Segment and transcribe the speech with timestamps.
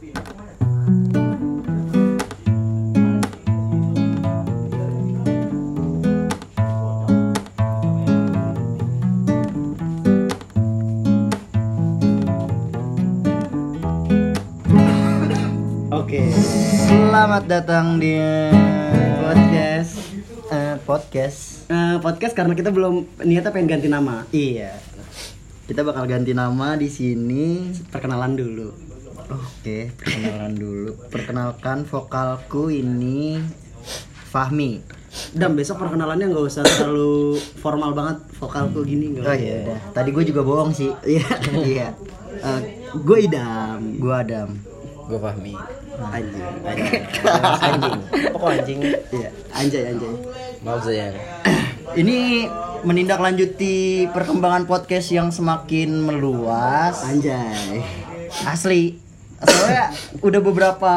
[0.00, 0.16] Oke,
[16.32, 18.16] selamat datang di
[19.20, 20.00] podcast
[20.48, 21.68] eh, podcast.
[21.68, 24.72] Eh, podcast karena kita belum niatnya pengen ganti nama Iya,
[25.68, 27.68] kita bakal ganti nama di sini.
[27.92, 28.89] perkenalan dulu
[29.30, 30.90] Oke, perkenalan dulu.
[31.06, 33.38] Perkenalkan vokalku ini
[34.26, 34.82] Fahmi.
[35.34, 39.78] dan besok perkenalannya nggak usah terlalu formal banget vokalku gini nggak Oh iya, udah.
[39.90, 40.90] Tadi gue juga bohong sih.
[41.04, 41.26] iya
[41.66, 41.88] iya.
[42.30, 42.60] Eh,
[42.94, 44.54] gue idam Gue Adam.
[45.04, 45.58] Gue Fahmi
[46.00, 46.46] anjing
[47.60, 47.98] Anjing
[48.30, 48.78] Pokok anjing
[49.10, 50.14] iya anjay anjay
[50.62, 51.12] Maaf sayang
[52.00, 52.46] Ini
[52.80, 53.74] menindaklanjuti
[54.08, 57.02] perkembangan podcast yang semakin meluas.
[57.02, 57.82] anjay
[58.46, 59.09] Asli.
[59.40, 59.84] Soalnya
[60.20, 60.92] udah beberapa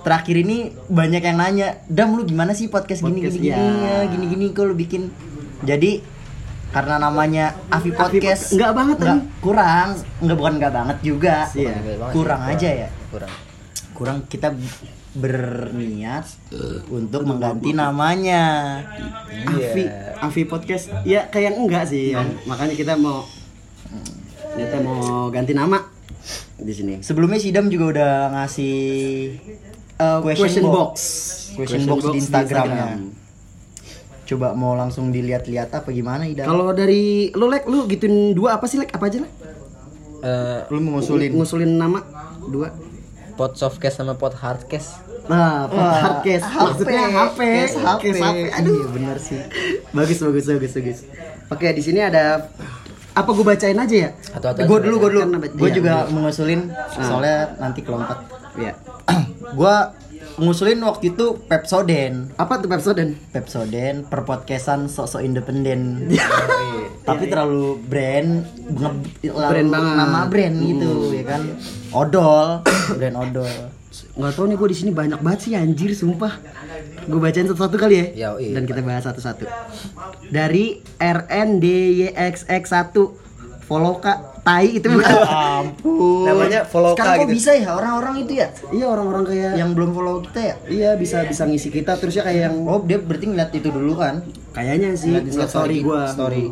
[0.00, 3.98] terakhir ini banyak yang nanya, "Dam lu gimana sih podcast gini Podcast, gini gini ya.
[4.00, 5.10] ya, gini gini kok lu bikin?"
[5.62, 6.02] Jadi
[6.70, 9.28] karena namanya Avi Podcast Pod- nggak banget, nggak Am.
[9.38, 11.72] kurang nggak bukan nggak banget juga Iya.
[11.76, 13.32] Nggak banget kurang sih, aja ya Kurang
[13.92, 14.48] kurang kita
[15.12, 16.24] berniat
[16.88, 18.42] untuk mengganti namanya
[19.44, 19.84] Avi
[20.18, 22.24] Avi podcast ya kayak enggak sih ya.
[22.42, 23.20] makanya kita mau
[24.50, 25.91] kita mau ganti nama
[26.62, 28.74] di sini sebelumnya Sidam juga udah ngasih
[29.92, 30.74] Eh, Question question, box.
[30.74, 30.96] box.
[31.54, 32.86] question, box, di Instagramnya
[34.24, 38.64] coba mau langsung dilihat-lihat apa gimana Ida Kalau dari lu lek lu gituin dua apa
[38.64, 39.32] sih lek apa aja lek?
[40.22, 42.00] Eh, lu mau ngusulin Ngusulin nama
[42.40, 42.72] dua.
[43.32, 48.02] Pot softcase sama pot hardcase Nah, hardcase maksudnya HP, case HP.
[48.02, 48.38] Case HP.
[48.50, 49.38] Aduh, Aduh, bener sih.
[49.92, 50.98] Bagus bagus bagus bagus.
[51.46, 52.50] Oke, di sini ada
[53.12, 54.10] apa gue bacain aja ya?
[54.32, 56.08] Atau-atau gue dulu gue dulu gue iya, juga iya.
[56.08, 56.60] mau ngusulin
[56.94, 58.18] soalnya nanti kelompat
[58.54, 58.72] Ya.
[59.50, 59.74] gue
[60.34, 63.16] ngusulin waktu itu Pepsoden Apa tuh Pepsodent?
[63.28, 66.24] Pepsoden per podcastan sok-sok independen Iya,
[67.02, 69.94] tapi terlalu brand nge- Brand banget.
[69.94, 71.42] nama brand gitu ya kan
[71.92, 72.46] odol
[72.94, 73.52] brand odol
[74.14, 76.40] Nggak tahu nih gue di sini banyak banget sih anjir sumpah.
[77.04, 78.06] Gue bacain satu-satu kali ya.
[78.14, 78.52] Ya, iya.
[78.54, 79.44] Dan kita bahas satu-satu.
[80.26, 80.64] Dari
[80.96, 82.94] RNDYXX1
[83.62, 88.32] follow kak tai itu bukan ampun Namanya follow sekarang kok gitu bisa ya orang-orang itu
[88.34, 92.26] ya iya orang-orang kayak yang belum follow kita ya iya bisa bisa ngisi kita terusnya
[92.26, 96.02] kayak yang oh dia berarti ngeliat itu dulu kan Kayaknya sih Ngeliat story story- gua.
[96.06, 96.44] story.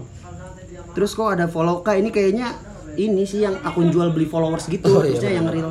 [0.90, 2.56] Terus kok ada follow kak ini kayaknya
[2.94, 4.88] ini sih yang akun jual beli followers gitu.
[4.88, 5.70] Oh, iya, Terusnya yang real.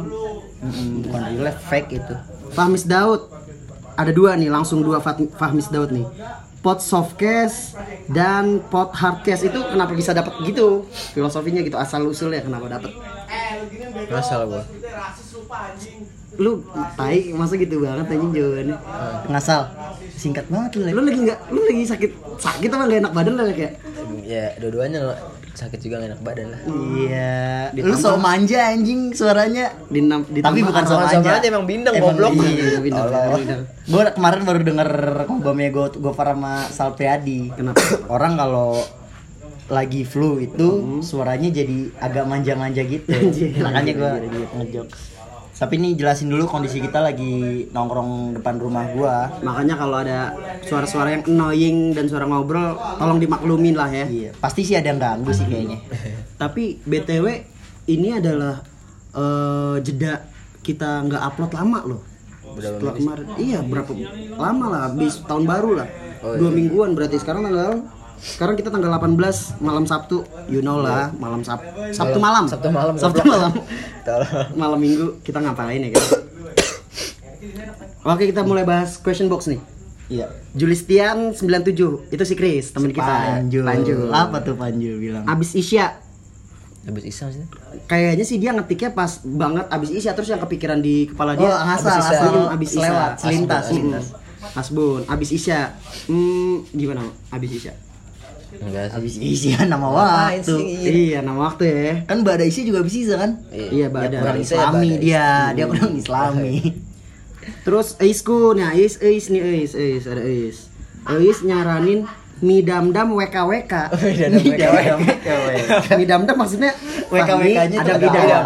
[0.59, 2.15] Mm-mm, bukan real life, fake itu
[2.51, 3.31] Fahmis Daud.
[3.99, 4.99] Ada dua nih, langsung dua
[5.35, 6.07] Fahmis Daud nih.
[6.59, 7.79] Pot softcase
[8.11, 10.83] dan pot hardcase itu kenapa bisa dapat gitu?
[11.15, 12.91] Filosofinya gitu asal usulnya kenapa dapat?
[14.11, 14.63] Masalah gue
[16.39, 16.63] Lu
[16.95, 18.77] tai masa gitu banget anjing jawabannya.
[19.27, 19.61] ngasal
[20.15, 20.83] singkat banget lu.
[20.89, 23.73] Lu lagi nggak lu lagi sakit sakit apa nggak enak badan lah kayak?
[24.23, 25.15] Ya dua-duanya lo
[25.49, 26.61] sakit juga gak enak badan lah
[26.95, 31.35] iya lu so manja anjing suaranya Tapi bukan Sama-sama aja.
[31.35, 32.31] aja emang bindeng, Emang goblok.
[32.39, 32.79] iya.
[32.79, 33.67] Bindeng.
[33.83, 34.89] gue kemarin baru denger
[35.27, 37.81] ngobamnya gue Gofar sama Salpriadi Kenapa?
[38.07, 38.79] orang kalau
[39.67, 40.69] lagi flu itu
[41.03, 43.11] suaranya jadi agak manja-manja gitu
[43.59, 44.09] makanya gue
[44.55, 44.87] ngejok
[45.59, 49.27] tapi ini jelasin dulu kondisi kita lagi nongkrong depan rumah gua.
[49.43, 50.31] Makanya kalau ada
[50.63, 54.07] suara-suara yang annoying dan suara ngobrol, tolong dimaklumin lah ya.
[54.07, 55.83] iya pasti sih ada yang ganggu sih kayaknya.
[56.41, 57.25] Tapi BTW
[57.91, 58.63] ini adalah
[59.11, 60.23] eh, jeda
[60.63, 62.01] kita nggak upload lama loh.
[62.55, 63.91] Udah Setelah kemarin, iya berapa?
[64.39, 65.87] Lama lah, habis tahun baru lah.
[66.23, 67.19] Oh, Dua mingguan berarti.
[67.19, 67.83] Sekarang tanggal
[68.19, 71.63] sekarang kita tanggal 18 malam Sabtu, you know lah, malam Sab
[71.95, 72.51] Sabtu malam.
[72.51, 73.51] Sabtu malam, Sabtu malam.
[74.59, 76.03] Malam minggu kita ngapain ya kan?
[78.03, 79.61] Oke, kita mulai bahas question box nih.
[80.11, 80.27] iya.
[80.51, 83.39] Julistian 97 itu si Chris teman kita.
[83.39, 83.63] Panjul.
[83.63, 84.09] Panjul.
[84.11, 85.23] Apa tuh Panjul bilang?
[85.23, 86.09] Abis Isya.
[86.89, 87.45] Habis isya sih.
[87.85, 91.53] Kayaknya sih dia ngetiknya pas banget abis Isya terus yang kepikiran di kepala dia Oh,
[91.67, 92.17] ngasal, abis Isya.
[92.23, 92.81] Hmm, abis Isya.
[92.81, 94.05] Selewat, selintas, selintas.
[94.57, 95.59] Asbun abis Isya.
[96.09, 97.88] Hmm, gimana abis Isya
[98.59, 98.93] Enggak sih.
[98.95, 100.55] Habis isian nama waktu.
[100.83, 101.93] iya nama waktu ya.
[102.03, 103.31] Kan Bada Isi juga bisa Isa kan?
[103.51, 103.67] Iya.
[103.71, 105.27] Ya, kurang Orang Isa ya, Islami Bada dia.
[105.55, 106.53] dia kurang Islami.
[107.65, 110.69] Terus Eisku nah Eis Eis nih Eis Eis ada Eis
[111.09, 112.05] Eis nyaranin
[112.39, 113.73] mie damdam WKWK
[115.99, 116.71] mie damdam maksudnya
[117.11, 118.39] WKWK-nya ada ketawa.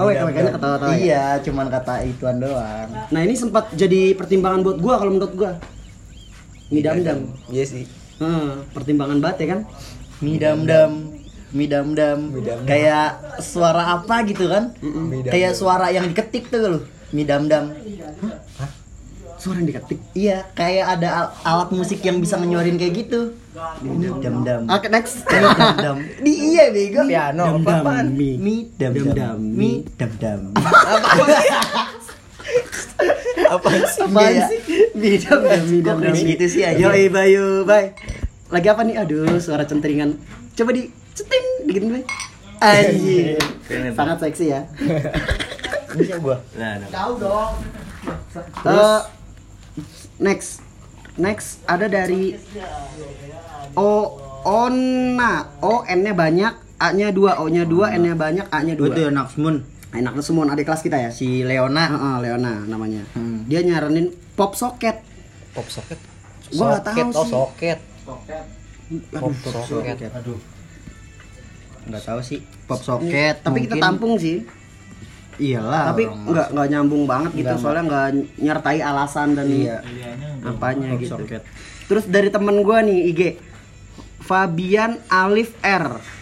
[0.00, 0.96] oh WKWK-nya ketawa-tawa ya?
[0.96, 2.88] iya cuman kata ituan doang.
[3.12, 5.52] Nah ini sempat jadi pertimbangan buat gua kalau menurut gua.
[6.72, 7.28] Mie damdam.
[7.52, 7.84] Iya sih
[8.16, 9.60] Hmm, pertimbangan banget ya kan?
[10.16, 10.92] mie dam dam
[11.54, 12.34] Midam dam.
[12.66, 14.74] Kayak suara apa gitu kan?
[15.24, 16.80] Kayak suara yang diketik tuh lu.
[17.14, 17.70] Midam dam.
[19.38, 20.00] Suara yang diketik.
[20.12, 23.38] Iya, kayak ada al- alat musik yang bisa ngenyuarin kayak gitu.
[23.80, 24.66] Midam dam.
[24.68, 25.22] Oke, next.
[25.24, 25.96] Midam dam.
[26.18, 27.06] Di iya bego.
[27.06, 28.10] Piano, apaan?
[28.10, 28.36] mi.
[28.36, 29.38] Mi dam Dam-dam,
[30.18, 30.40] dam.
[33.46, 34.02] Apaan sih?
[34.02, 34.44] Iya.
[34.50, 34.60] sih?
[34.96, 36.12] Midam dam, midam Kok dam.
[36.16, 36.88] cringe gitu sih, anjing?
[36.88, 37.92] Yoi, Bayu, bye.
[38.48, 38.96] Lagi apa nih?
[39.04, 40.16] Aduh, suara centringan.
[40.56, 42.00] Coba di ceting dikit gue.
[42.64, 43.36] Anjir.
[43.92, 44.64] Sangat seksi ya.
[45.92, 46.40] Bisa gua.
[46.56, 46.88] Nah, nah.
[48.64, 49.00] Eh,
[50.20, 50.64] next.
[51.16, 52.36] Next ada dari
[53.76, 53.92] O
[54.44, 55.32] Ona.
[55.64, 58.92] O N-nya banyak, A-nya 2, O-nya 2, N-nya banyak, A-nya 2.
[58.92, 59.60] Betul, anak semua.
[59.96, 61.08] Enak semua adik kelas kita ya.
[61.08, 61.84] Si Leona.
[61.88, 63.02] Heeh, Leona namanya.
[63.12, 63.48] Hmm.
[63.48, 64.06] Dia nyaranin
[64.36, 65.00] pop socket.
[65.50, 65.96] Pop socket.
[66.52, 67.32] Gua nggak tahu Socket, oh sih.
[67.32, 67.78] soket.
[69.10, 69.34] Pop
[69.64, 70.10] socket.
[71.86, 72.38] Nggak tahu sih.
[72.66, 73.36] Pop socket.
[73.40, 74.44] Tapi kita tampung sih.
[75.36, 75.92] Iyalah.
[75.92, 78.06] Tapi nggak nggak nyambung banget gitu Nggak, soalnya nggak
[78.40, 79.80] nyertai alasan dan Iya.
[80.42, 81.16] apanya gitu.
[81.16, 81.42] socket.
[81.86, 83.20] Terus dari temen gua nih IG
[84.20, 86.15] Fabian Alif R.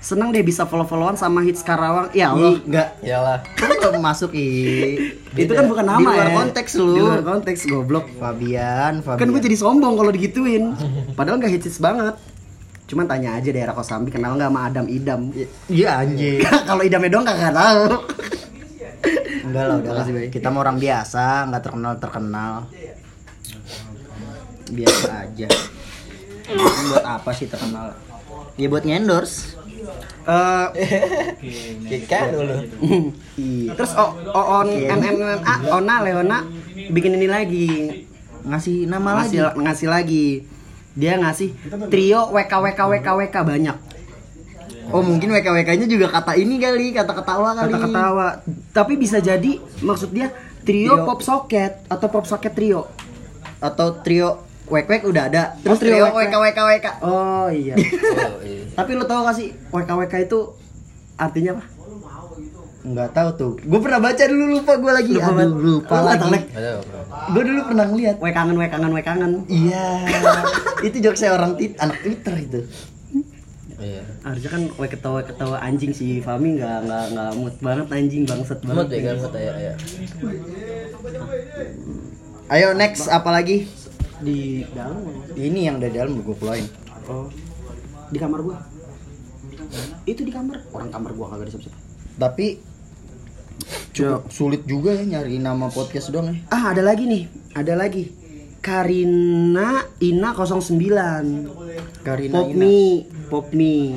[0.00, 2.08] Seneng deh bisa follow-followan sama hits Karawang.
[2.16, 2.56] Ya Allah.
[2.64, 2.88] Enggak.
[3.04, 3.38] Iyalah.
[3.52, 4.48] Kok masuk i
[5.36, 6.36] Itu kan bukan nama Di luar ya.
[6.40, 6.88] konteks lu.
[6.96, 8.08] Di luar konteks goblok.
[8.16, 9.20] Fabian, Fabian.
[9.20, 10.72] Kan gue jadi sombong kalau digituin.
[11.20, 12.16] Padahal nggak hits banget.
[12.88, 15.20] Cuman tanya aja daerah Kosambi kenal nggak sama Adam Idam.
[15.68, 16.42] Iya anjing.
[16.68, 17.84] kalau Idamnya dong kagak tahu.
[19.50, 20.04] Enggak lah, udah lah.
[20.08, 20.28] Bay.
[20.32, 22.52] Kita mau orang biasa, nggak terkenal terkenal.
[24.70, 25.48] Biasa aja.
[26.88, 27.94] Buat apa sih terkenal?
[28.56, 29.59] Ya buat ngendorse.
[30.20, 30.66] Eh,
[31.82, 32.54] Kikan dulu.
[33.34, 33.72] Iya.
[33.72, 35.40] terus o, o on MMMA
[35.72, 36.38] Ona Leona
[36.88, 37.68] bikin ini lagi
[38.40, 39.36] Ngasih nama lagi.
[39.36, 40.26] ngasih ngasih lagi
[40.90, 41.48] dia ngasih
[41.86, 43.76] trio WK WK WK WK banyak
[44.90, 47.70] Oh mungkin WKWK-nya juga kata ini kali, kata ketawa kali.
[47.70, 48.26] kata ketawa
[48.70, 51.06] tapi bisa jadi maksud dia trio, Trio.
[51.06, 52.90] pop socket atau pop socket trio
[53.58, 55.42] Atau trio wek-wek udah ada.
[55.58, 56.54] Terus Oh, trio trio wek-wek.
[56.54, 56.86] WKWK.
[57.02, 58.64] oh iya Oh, iya.
[58.70, 60.38] tapi lo tau gak sih WK WK itu
[61.16, 61.64] artinya apa
[62.80, 63.50] Enggak tahu tuh.
[63.60, 65.12] Gue pernah baca dulu lupa gue lagi.
[65.12, 66.48] Lupa Aduh, lupa Lu nggak lagi.
[66.48, 66.76] Nggak.
[67.28, 68.16] Gue dulu pernah ngeliat.
[68.16, 69.84] W kangen W kangen W kangen Iya.
[70.80, 72.60] itu jokesnya orang tit anak Twitter itu.
[73.76, 74.04] Iya.
[74.20, 78.60] harusnya kan W ketawa ketawa anjing si Fami nggak nggak nggak mood banget anjing bangset
[78.60, 79.72] Mood banget ya kan, mood ya, ya.
[82.50, 83.68] Ayo next apa lagi?
[84.20, 84.38] Di
[84.70, 85.00] dalam
[85.32, 86.66] Ini yang dari dalam gue keluarin.
[87.06, 87.26] oh
[88.06, 88.58] di kamar gua
[90.02, 91.78] itu di kamar orang kamar gua kagak ada siapa
[92.16, 92.46] Tapi
[93.90, 96.36] cukup sulit juga ya nyari nama podcast doang ya.
[96.48, 97.22] ah ada lagi nih
[97.54, 98.10] ada lagi
[98.60, 102.60] Karina Ina 09 Karina Pop Ina.
[102.60, 102.78] Me
[103.26, 103.96] Pop Me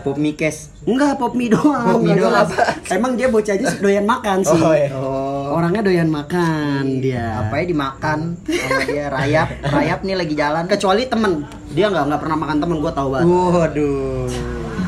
[0.00, 0.72] Pop Mikes.
[0.84, 2.48] Enggak Pop Me doang Pop Me nggak doang jelas.
[2.88, 4.88] Emang dia bocahnya doyan makan sih Oh, iya.
[4.92, 5.37] Oh.
[5.50, 9.48] Orangnya doyan makan dia Apa ya dimakan sama dia rayap.
[9.74, 10.64] Rayap nih lagi jalan.
[10.66, 11.32] Kecuali temen
[11.70, 14.26] Dia nggak nggak pernah makan temen gua tahu banget Waduh.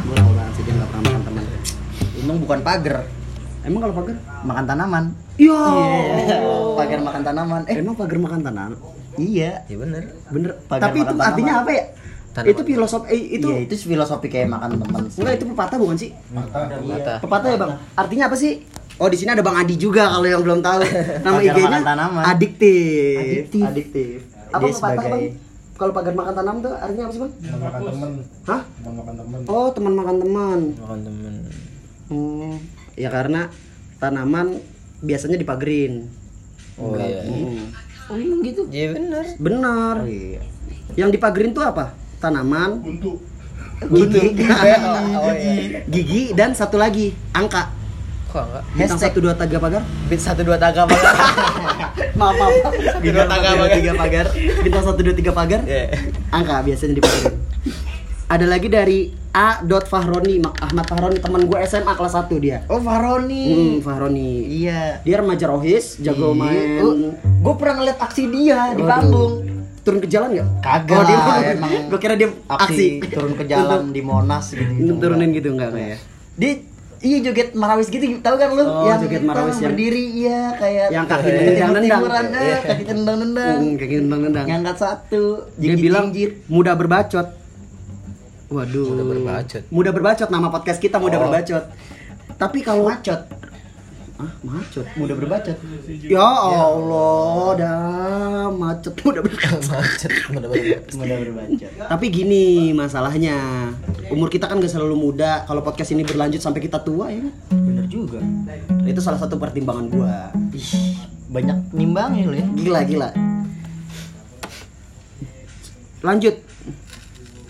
[0.02, 1.44] Gua tahu banget sih dia nggak pernah makan temen
[2.20, 2.96] Untung bukan pagar,
[3.60, 4.16] Emang kalau pagar?
[4.40, 5.04] makan tanaman.
[5.34, 5.56] Yo.
[6.78, 7.60] Pagar makan tanaman.
[7.64, 8.66] Eh, Emang pagar makan tanah?
[9.16, 9.64] iya.
[9.64, 10.02] Iya bener.
[10.28, 10.50] Bener.
[10.64, 11.26] Pagar Tapi itu tanaman.
[11.26, 11.84] artinya apa ya?
[12.30, 12.52] Tanaman.
[12.52, 15.02] Itu filosofi eh, itu Iya, itu filosofi kayak makan teman.
[15.08, 16.10] enggak itu pepatah bukan sih?
[16.30, 17.14] Mata.
[17.18, 17.72] Pepatah ya, Bang.
[17.94, 18.52] Artinya apa sih?
[19.00, 20.84] Oh, di sini ada Bang Adi juga kalau yang belum tahu.
[21.24, 21.80] Nama IG-nya
[22.22, 23.16] adiktif.
[23.16, 23.64] Adiktif.
[23.64, 24.18] Adiktif.
[24.52, 25.48] Apa Dia sebagai- Bang?
[25.80, 27.32] Kalau pagar makan tanam tuh artinya apa sih, Bang?
[27.56, 28.10] makan temen
[28.44, 28.60] Hah?
[28.76, 30.60] teman makan temen Oh, teman makan teman.
[30.76, 31.34] Makan temen.
[32.12, 32.54] Oh,
[32.92, 33.48] ya karena
[33.96, 34.60] tanaman
[35.00, 36.12] biasanya dipagerin.
[36.76, 37.24] Oh iya.
[37.24, 37.72] Hmm.
[38.12, 38.68] Oh, emang gitu.
[38.68, 39.24] Iya bener.
[39.40, 39.94] Benar.
[39.96, 40.44] Oh iya.
[41.00, 41.96] Yang dipagerin tuh apa?
[42.20, 43.16] Tanaman, untuk
[43.88, 44.44] gigi,
[45.16, 45.80] Oh iya.
[45.88, 47.79] gigi dan satu lagi angka.
[48.30, 48.62] Kok enggak?
[48.70, 49.10] Bintang Hashtag.
[49.10, 49.82] satu dua tiga pagar.
[50.06, 50.94] Bit satu dua taga apa?
[52.18, 52.54] Maaf maaf.
[52.98, 53.54] Bintang dua, pagar.
[53.74, 54.26] tiga pagar.
[54.62, 55.60] Bintang satu dua tiga pagar.
[55.66, 55.84] Iya.
[56.30, 57.34] Angka biasanya dipagerin.
[58.30, 58.98] Ada lagi dari
[59.30, 59.58] A.
[59.62, 62.62] Fahroni Mak- Ahmad Fahroni teman gue SMA kelas 1 dia.
[62.66, 63.44] Oh, Faroni.
[63.50, 64.46] Hmm, Fahroni.
[64.62, 65.02] Iya.
[65.02, 66.78] Dia remaja rohis, jago main.
[67.18, 69.50] gue pernah ngeliat aksi dia di panggung.
[69.80, 70.48] Turun ke jalan nggak?
[70.60, 74.52] Kagak Oh, dia lah, emang Gue kira dia Aksi, aksi, turun ke jalan di Monas
[74.52, 74.68] gitu.
[74.76, 75.98] Untuk turunin gitu enggak enggak ya?
[76.36, 76.52] Dia
[77.00, 78.60] iya joget marawis gitu, tahu kan lu?
[78.60, 82.02] Oh, joget marawis yang- berdiri iya kayak Yang kaki nendang-nendang.
[82.30, 82.58] eh, Iya.
[82.62, 83.56] kaki tendang-nendang.
[83.56, 84.46] Hmm, kayak gitu nendang.
[84.46, 85.24] Ngangkat satu,
[85.56, 86.44] Dia bilang jinjit.
[86.46, 87.28] mudah berbacot.
[88.48, 88.86] Waduh.
[88.90, 89.62] Mudah berbacot.
[89.68, 91.22] Mudah berbacot nama podcast kita mudah Oh.
[91.24, 91.64] berbacot.
[92.36, 93.20] Tapi kalau Macot.
[94.20, 94.86] Ah macet.
[95.00, 95.56] Mudah berbacot.
[96.04, 98.92] ya Allah dah macet.
[99.08, 100.10] Udah berkata Macet.
[100.28, 101.70] Mudah berbacot.
[101.88, 103.70] tapi gini masalahnya.
[104.12, 105.48] Umur kita kan gak selalu muda.
[105.48, 107.34] Kalau podcast ini berlanjut sampai kita tua ya kan?
[107.56, 108.20] Bener juga.
[108.84, 110.34] itu salah satu pertimbangan gua.
[110.50, 110.98] Ih,
[111.30, 112.46] banyak nimbangnya lo ya.
[112.58, 113.08] gila gila.
[116.04, 116.36] Lanjut.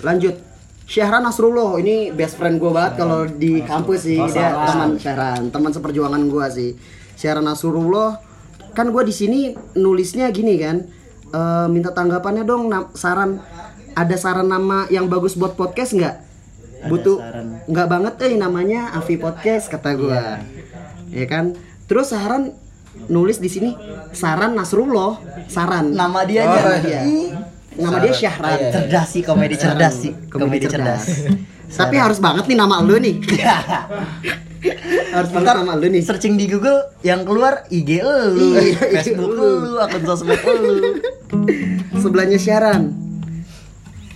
[0.01, 0.50] Lanjut
[0.91, 4.19] Syahran Nasrullah ini best friend gue banget kalau di kampus sih.
[4.19, 6.71] Oh, dia teman Syahran teman seperjuangan gue sih.
[7.15, 8.19] Syahran Nasrullah
[8.75, 9.41] kan gue di sini
[9.79, 10.83] nulisnya gini kan
[11.31, 12.67] eh, minta tanggapannya dong
[12.99, 13.39] saran.
[13.91, 16.17] Ada saran nama yang bagus buat podcast nggak?
[16.87, 17.19] Butuh
[17.67, 20.21] nggak banget eh namanya Avi Podcast kata gue
[21.11, 21.55] ya kan?
[21.87, 22.51] Terus Syahran
[23.07, 23.71] nulis di sini
[24.11, 25.95] saran Nasrullah saran.
[25.95, 26.83] Nama dia Oh, aja.
[26.83, 27.40] iya.
[27.71, 30.13] Nama dia Syahran Cerdas sih komedi cerdas sih.
[30.27, 31.03] komedi, Komedi cerdas.
[31.07, 31.39] cerdas.
[31.71, 33.17] Tapi harus banget nih nama lu nih.
[35.15, 36.03] harus banget nama lu nih.
[36.03, 39.39] searching di Google yang keluar IG lu, Iya, Facebook iya.
[39.39, 40.99] lu, akun sosmed lu.
[41.95, 42.91] Sebelahnya Syaran.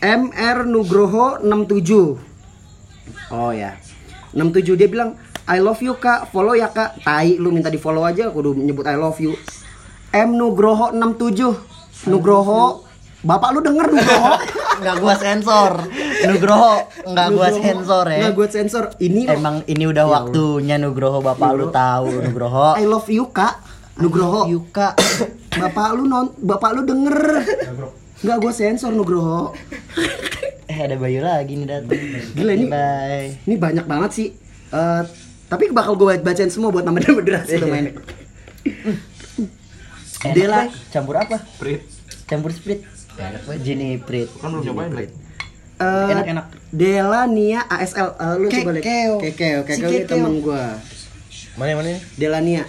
[0.01, 3.31] MR Nugroho 67.
[3.31, 3.79] Oh ya.
[4.35, 7.01] 67 dia bilang I love you kak, follow ya kak.
[7.01, 9.39] Tai lu minta di follow aja, kudu nyebut I love you.
[10.11, 12.11] M Nugroho 67.
[12.11, 12.85] Nugroho,
[13.25, 14.33] bapak lu denger Nugroho?
[14.79, 15.73] Enggak gua sensor.
[16.25, 18.19] Nugroho, enggak gua sensor ya.
[18.21, 18.85] Nggak gua sensor.
[18.99, 19.21] Ini.
[19.29, 22.75] Emang ini udah waktunya Nugroho bapak lu tahu Nugroho.
[22.75, 23.63] I love you kak.
[23.97, 24.45] Nugroho.
[24.53, 24.99] Yuka.
[25.55, 27.17] Bapak lu non, bapak lu denger.
[28.21, 29.55] Enggak gue sensor Nugroho.
[30.65, 31.95] Eh ada Bayu lagi nih datang.
[32.35, 33.29] Gila, ini- Bye.
[33.43, 34.29] Ini banyak banget sih.
[34.69, 35.03] Eh,
[35.47, 37.95] tapi bakal gue bacain semua buat nama dan moderasi lumayan.
[40.27, 40.67] Dela.
[40.93, 41.39] Campur apa?
[41.61, 41.85] Prit.
[42.25, 42.81] Campur sprit.
[43.17, 43.61] Enak banget.
[43.63, 44.29] Gini prit.
[44.35, 45.15] Kan belum nyobain, Blake.
[45.75, 46.47] Eh, Enak-enak.
[46.71, 48.09] Dela Nia ASL.
[48.13, 48.85] Eh, lu coba lihat.
[48.85, 49.15] Kekeo.
[49.21, 50.09] Kekeo, Si Kekeo ini Kekeo.
[50.09, 50.65] temen gue.
[51.55, 52.01] Mana yang mana ini?
[52.15, 52.65] Dela Nia.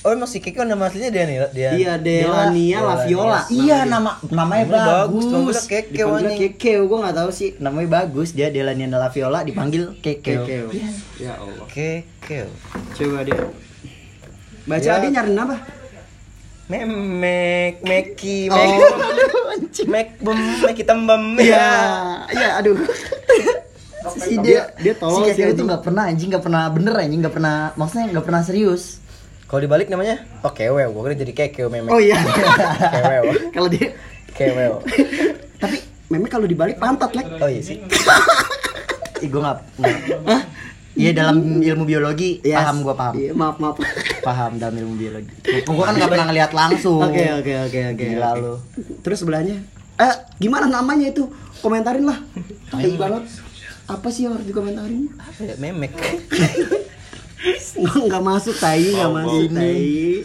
[0.00, 1.70] Oh emang si Keke nama aslinya dia nih dia.
[1.72, 3.40] Iya, Dela Nia Dela Laviola.
[3.48, 5.26] Iya nama namanya Namanya bagus, bagus.
[5.26, 6.52] namanya Keke Dipanggilnya anjing.
[6.54, 7.50] Kekeo, gue gak tahu sih.
[7.58, 10.22] Namanya bagus dia Delania Della Viola dipanggil Keke.
[10.36, 10.66] Kekeo.
[11.18, 11.66] Ya Allah.
[11.66, 12.46] Keke.
[12.92, 13.38] Coba dia.
[14.64, 14.94] Baca Ya.
[14.96, 15.56] dia nyariin apa?
[16.66, 18.58] Memek, Meki, Oh.
[18.58, 18.82] Mek,
[19.92, 21.38] Mek, bem, Meki tembem.
[21.38, 21.68] Iya,
[22.28, 22.74] iya, aduh.
[24.12, 26.94] Si Dia- dia dia tolol si sih, Keke itu nggak pernah anjing nggak pernah bener
[26.94, 29.02] anjing nggak pernah maksudnya nggak pernah serius.
[29.46, 31.90] Kalau dibalik namanya, oh kewew, gua kira jadi kekeo memek.
[31.90, 32.18] Oh iya.
[32.18, 33.94] Kewew, Kalau dia
[34.32, 34.82] kewew.
[35.56, 35.76] tapi
[36.08, 37.26] memang kalau dibalik pantat lek.
[37.36, 37.78] Oh iya sih.
[39.22, 39.58] Ih gue nggak.
[39.78, 40.42] nggak.
[40.96, 42.56] Iya dalam ilmu biologi Yes.
[42.56, 43.14] paham gue paham.
[43.20, 43.76] Iya, maaf maaf.
[44.24, 45.28] Paham dalam ilmu biologi.
[45.68, 47.04] Gue kan nggak pernah ngeliat langsung.
[47.04, 48.04] Oke oke oke oke.
[48.16, 48.40] Gila oke.
[48.40, 48.54] lu.
[49.04, 49.60] Terus sebelahnya,
[50.00, 51.28] eh gimana namanya itu?
[51.60, 52.18] Komentarin lah.
[52.72, 53.22] Tai banget.
[53.86, 55.12] Apa sih yang harus dikomentarin?
[55.20, 55.54] Apa ya?
[55.60, 55.92] Memek.
[57.76, 60.24] Nggak masuk tai, nggak masuk tai.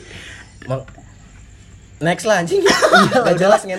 [2.02, 2.66] Next lah anjing.
[3.30, 3.78] Gak jelas ngen.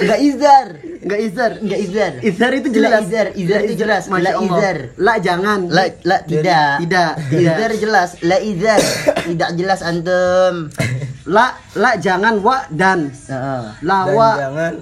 [0.00, 0.66] Nggak izar.
[1.04, 1.52] Nggak izar.
[1.60, 2.12] Nggak izar.
[2.24, 3.02] Izar itu La jelas.
[3.04, 3.26] izar.
[3.36, 4.02] Izar itu jelas.
[4.08, 4.78] La izar.
[4.96, 5.60] La jangan.
[5.68, 6.80] La, la tidak.
[6.80, 7.56] Tidak, tidak.
[7.60, 8.10] Izar jelas.
[8.24, 8.80] La izar.
[9.28, 10.72] Tidak jelas antum.
[11.28, 13.12] La la jangan wa dan.
[13.12, 13.64] Heeh.
[13.84, 14.74] La Dan wa jangan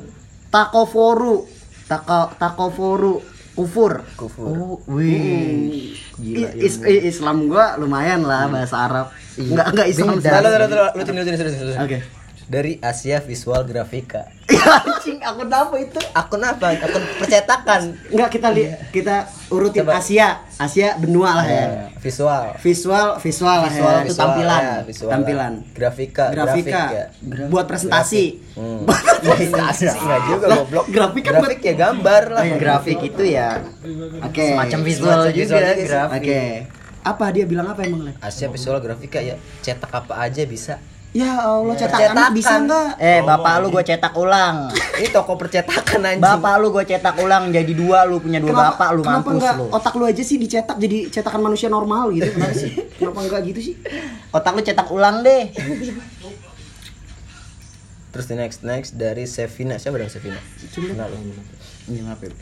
[0.54, 1.36] takoforu.
[1.84, 4.02] Tako takoforu kufur.
[4.18, 4.46] kufur.
[4.50, 5.94] Oh, wih.
[6.18, 6.48] Gila.
[6.58, 9.06] Is- i- Islam gua lumayan lah bahasa Arab.
[9.34, 10.14] Enggak enggak Islam.
[10.18, 10.38] Beda.
[10.42, 11.02] Lu lu lu
[11.50, 11.74] sini.
[11.78, 11.98] Oke.
[12.44, 14.28] Dari Asia Visual Grafika.
[14.84, 15.96] Anjing, aku apa itu?
[16.12, 16.76] Akun apa?
[16.76, 17.96] Akun percetakan.
[18.08, 19.96] Enggak kita li kita urutin Coba.
[19.96, 20.44] Asia.
[20.54, 21.64] Asia benua lah ya.
[21.64, 22.52] Eh, Visual.
[22.60, 24.04] Visual visual lah Visual ya.
[24.04, 24.60] itu tampilan.
[24.60, 25.52] ya, visual Tampilan.
[25.56, 25.72] lah.
[25.72, 26.80] Grafika, Grafika.
[26.84, 27.04] grafik ya.
[27.48, 28.24] Buat presentasi.
[28.52, 28.84] Hmm.
[29.24, 30.84] Presentasi enggak juga Lah, goblok.
[30.86, 32.40] grafik kan grafik ya gambar lah.
[32.40, 33.48] Oh, iya, Grafik itu ya
[34.20, 34.44] Oke.
[34.46, 35.88] semacam visual Semacam juga, visual juga sih.
[35.88, 36.20] grafik.
[36.20, 36.42] Oke.
[37.04, 38.12] Apa dia bilang apa emang, Le?
[38.18, 40.76] Asia Visual Grafika ya cetak apa aja bisa.
[41.14, 42.34] Ya Allah, cetakan Cetakan.
[42.34, 42.88] bisa enggak?
[42.98, 44.66] Eh, bapak lu gue cetak ulang.
[44.98, 46.18] Ini toko percetakan anjing.
[46.18, 49.54] Bapak lu gue cetak ulang jadi dua lu punya dua bapak lu kenapa mampus enggak
[49.54, 49.66] lu.
[49.70, 52.26] otak lu aja sih dicetak jadi cetakan manusia normal gitu?
[52.26, 52.74] Kenapa sih?
[52.98, 53.74] Kenapa enggak gitu sih?
[54.34, 55.54] Otak lu cetak ulang deh.
[58.10, 59.78] Terus the next next dari Sevina.
[59.78, 60.42] Siapa dong Sevina?
[60.74, 61.30] Kenal lu.
[61.94, 62.34] Ini ngapain?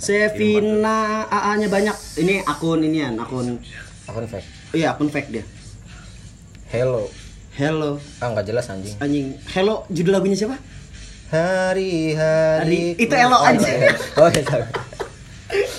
[0.00, 1.96] Sevina AA-nya banyak.
[2.20, 3.60] Ini akun inian, akun
[4.08, 4.48] Akun fake.
[4.72, 5.44] iya akun fake dia.
[6.68, 7.08] Hello.
[7.56, 8.94] Hello Ah nggak jelas anjing.
[9.00, 9.26] anjing.
[9.50, 10.60] Hello judul lagunya siapa?
[11.28, 12.94] Hari hari.
[12.94, 13.78] Hari- itu Elo, anjing.
[14.16, 14.42] Oh iya.
[14.44, 14.62] tahu.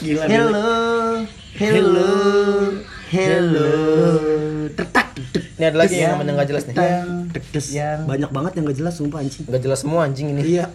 [0.02, 0.24] Gila.
[0.26, 0.70] Hello.
[1.56, 2.10] Hello.
[3.10, 3.70] Hello.
[4.74, 5.08] Tetak
[5.60, 6.76] Ini ada lagi yang namanya nggak jelas nih.
[7.70, 9.44] Yang- Banyak banget yang gak jelas sumpah anjing.
[9.46, 10.42] Nggak jelas semua anjing ini.
[10.58, 10.66] Iya.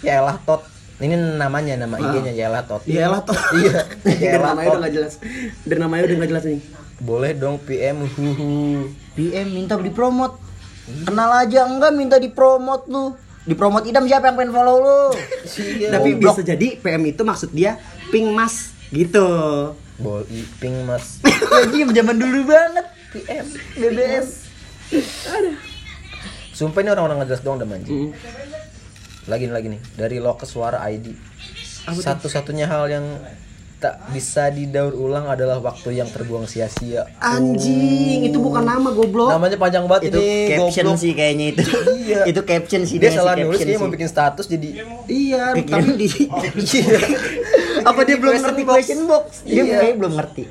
[0.00, 0.64] Ya elah tot.
[0.98, 2.82] Ini namanya nama IG-nya ya elah tot.
[2.88, 3.36] Iya toh.
[3.54, 3.84] Iya.
[4.16, 5.12] Ya namanya udah gak jelas.
[5.62, 6.60] Dari namanya udah gak jelas nih.
[6.98, 8.90] Boleh dong PM huhu.
[9.14, 10.38] PM minta dipromot.
[11.06, 13.14] Kenal aja enggak minta dipromot lu.
[13.48, 15.00] Dipromot idam siapa yang pengen follow lu?
[15.88, 16.36] Tapi Goblok.
[16.36, 17.80] bisa jadi PM itu maksud dia
[18.12, 19.24] ping mas gitu.
[19.98, 20.24] Bol
[20.60, 21.22] ping mas.
[21.64, 22.86] Anjing zaman dulu banget.
[23.14, 23.46] PM
[23.78, 24.28] BBS.
[26.52, 28.12] Sumpah ini orang-orang ngejelas doang udah manji.
[29.28, 31.14] Lagi nih lagi nih dari Lokes Suara ID.
[31.88, 33.06] Satu-satunya hal yang
[33.78, 37.06] tak bisa didaur ulang adalah waktu yang terbuang sia-sia.
[37.16, 39.30] Anjing, itu bukan nama goblok.
[39.30, 40.98] Namanya panjang banget Itu ini caption goblok.
[40.98, 41.62] sih kayaknya itu.
[42.02, 42.20] Iya.
[42.26, 46.08] itu caption sih Dia salah nulis dia mau bikin status jadi Iya, tapi di
[47.80, 48.74] Apa dia Di belum ngerti box.
[48.74, 49.24] question box?
[49.42, 49.76] Dia Iya.
[49.78, 50.44] kayaknya belum ngerti.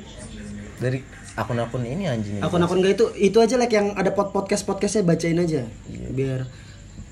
[0.78, 0.98] dari
[1.34, 2.34] akun-akun ini anjing.
[2.34, 2.40] ini.
[2.40, 5.66] akun-akun gak itu itu aja like yang ada pod podcast podcastnya bacain aja
[6.08, 6.46] biar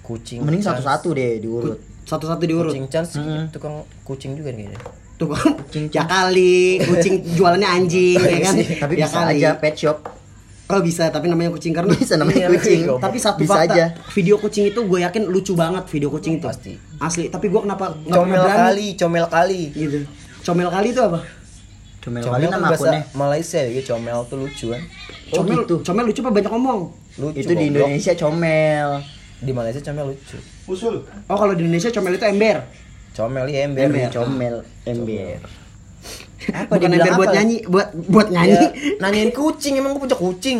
[0.00, 0.40] kucing.
[0.40, 1.76] Mending satu-satu deh diurut.
[2.02, 3.18] satu-satu diurut Kucing chance
[3.50, 4.80] tukang kucing juga nih kayaknya.
[5.16, 5.52] Tuh kan
[5.88, 9.32] ya kali kucing jualannya anjing ya kan Tapi ya bisa kali.
[9.36, 9.98] aja pet shop.
[10.66, 12.80] oh bisa tapi namanya kucing karena Bisa namanya Iya, kucing.
[12.98, 13.84] tapi satu bisa fakta aja.
[14.10, 16.74] video kucing itu gue yakin lucu banget video kucing itu Pasti.
[16.98, 19.60] asli tapi gue kenapa nggak pernah Comel berani kali, comel kali.
[19.72, 19.98] gitu
[20.42, 21.20] comel kali itu apa
[21.98, 23.02] Comel kali Comel kan nama akunnya.
[23.12, 24.82] Malaysia ya, comel tuh lucu kan.
[25.28, 25.74] Oh, comel gitu.
[25.82, 26.80] comel lucu apa banyak ngomong
[27.16, 27.38] Lucu.
[27.40, 27.64] Itu di.
[27.66, 28.88] Indonesia comel.
[29.36, 30.38] Di Malaysia comel lucu.
[31.26, 32.62] oh kalau di Indonesia comel itu ember
[33.16, 33.82] Comel ya ember.
[33.82, 35.40] Ember, comel, ember.
[36.46, 37.34] apa dia bukan ember buat apa?
[37.34, 38.66] nyanyi buat buat Ya, nyanyi
[39.02, 40.58] nanyain kucing emang gue punya kucing.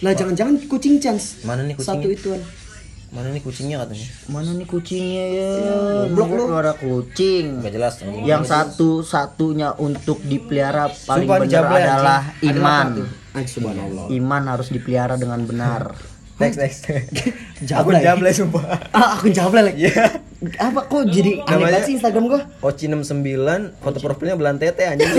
[0.00, 2.00] lah jangan-jangan kucing chance Mana nih kucingnya?
[2.00, 2.40] satu ituan
[3.10, 4.08] Mana nih kucingnya katanya?
[4.24, 5.50] Mana nih kucingnya ya?
[6.08, 6.44] goblok lu.
[6.48, 7.60] Suara kucing.
[7.60, 8.24] Gak jelas anjing.
[8.24, 11.92] Yang satu-satunya untuk dipelihara paling Sumpah benar dijablay, anjing.
[11.92, 12.86] adalah iman.
[13.32, 15.92] ah subhanallah Iman harus dipelihara dengan benar.
[16.42, 16.82] Next next.
[17.72, 18.62] Aku jablay sumpah.
[18.90, 20.18] ah aku jablay lagi Iya.
[20.58, 25.06] apa kok jadi aneh banget sih Instagram gua Oci 69 foto profilnya belan tete anjing.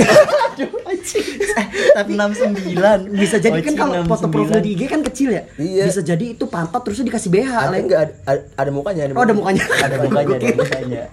[1.95, 2.75] Tapi 69
[3.13, 4.33] bisa jadi kan kalau foto 69.
[4.33, 5.83] profil di IG kan kecil ya Iya.
[5.87, 9.31] bisa jadi itu pantat terusnya dikasih BH ada enggak ada, ada, ada mukanya oh ada
[9.31, 11.03] mukanya ada mukanya, ada mukanya.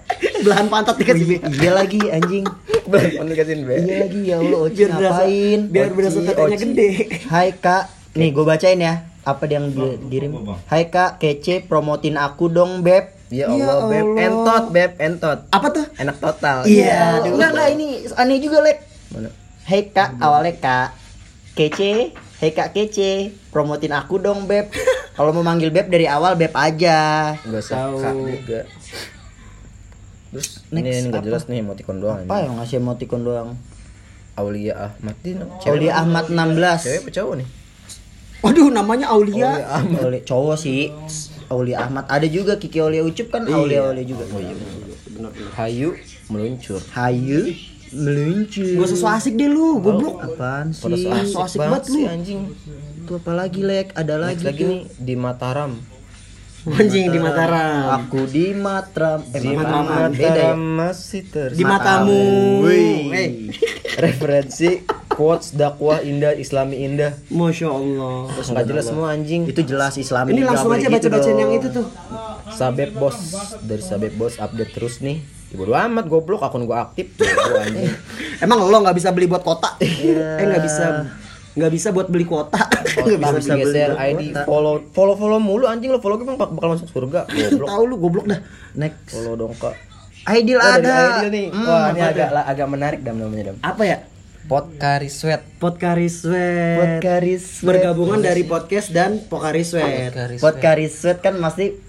[0.41, 2.43] belahan pantat dikasih BH Iya lagi anjing.
[2.83, 3.73] Belan dikasihin be.
[3.77, 5.59] Iya lagi ya Allah Oci biar berasa ngapain?
[5.69, 6.89] biar berasa tetenya gede
[7.25, 8.95] Hai kak, nih gue bacain ya.
[9.21, 10.33] Apa yang di dirim?
[10.65, 13.13] Hai kak, kece promotin aku dong beb.
[13.29, 14.23] Ya Ya Allah, beb, Allah.
[14.23, 15.39] entot, beb, entot.
[15.47, 16.57] apa tuh Enak total.
[16.65, 17.31] Iya, aduh.
[17.31, 18.77] enggak enggak ini aneh juga lek.
[19.09, 19.29] Mana?
[19.63, 20.87] Hai kak, awalnya kak,
[21.53, 22.11] kece.
[22.37, 23.11] Hai kak kece,
[23.49, 24.73] promotin aku dong beb.
[25.11, 27.37] Kalau mau manggil beb dari awal beb aja.
[27.39, 27.95] Enggak usah Tahu.
[27.95, 28.59] kak juga.
[30.31, 33.49] Terus Next, ini enggak jelas nih emoticon doang Apa yang ngasih emoticon doang?
[34.33, 36.81] Aulia Ahmad ini Aulia Ahmad 16.
[36.81, 37.47] Cewek apa cowok nih?
[38.41, 40.89] Waduh namanya Aulia Aulia cowok sih.
[41.47, 44.23] Aulia Ahmad ada juga Kiki Aulia Ucup kan Aulia Aulia juga.
[44.27, 44.55] Oh iya.
[45.53, 45.93] Hayu
[46.27, 46.79] meluncur.
[46.91, 47.51] Hayu
[47.91, 48.65] meluncur.
[48.73, 51.03] gak usah so asik deh lu goblok Apaan Pada sih?
[51.03, 51.99] so asik, so asik banget lu.
[52.07, 52.41] anjing.
[52.97, 53.91] Itu apa lagi lek?
[53.93, 55.71] Ada Next lagi, lagi nih di Mataram.
[56.63, 59.19] anjing di Mataram Aku di Matram.
[59.27, 60.09] Eh, Di Matraman.
[60.09, 60.29] Beda ya?
[60.55, 62.21] Mataram masih di matamu
[62.63, 63.11] Wih.
[63.11, 63.29] eh
[63.97, 64.69] referensi
[65.21, 67.13] quotes dakwah indah islami indah.
[67.29, 68.33] Masya Allah.
[68.33, 69.45] Terus nggak jelas semua anjing.
[69.45, 70.33] Itu jelas Islami.
[70.33, 71.41] ini langsung aja baca bacain dong.
[71.45, 71.85] yang itu tuh.
[72.49, 73.17] Sabep bos
[73.61, 75.21] dari sabep bos update terus nih.
[75.53, 77.13] Ya, bodo amat goblok akun gua aktif.
[77.21, 77.93] Anjing
[78.43, 79.77] emang lo nggak bisa beli buat kota?
[79.77, 81.05] Eh nggak bisa.
[81.51, 82.63] Nggak bisa buat beli kuota
[82.95, 84.07] Nggak bisa bisa beli geser kuota.
[84.07, 85.93] ID follow follow follow mulu anjing.
[85.93, 87.29] Lo follow gue bang bakal masuk surga.
[87.29, 87.67] Goblok.
[87.69, 88.39] Tahu lu goblok dah.
[88.73, 89.13] Next.
[89.13, 89.77] follow dong kak.
[90.25, 90.95] Aidil Oh, dari ada.
[91.19, 91.47] Aidil nih.
[91.51, 93.57] Hmm, wah ini agak agak menarik dam namanya dam.
[93.61, 93.97] Apa ya
[94.51, 95.47] Potkari sweat.
[95.63, 96.99] Podcari Sweat.
[96.99, 97.63] Podkari Sweat.
[97.63, 100.11] bergabungan dari podcast dan Pokari Sweat.
[100.43, 101.23] Potkari sweat.
[101.23, 101.79] Kan pasti